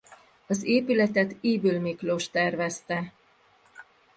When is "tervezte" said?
2.29-3.13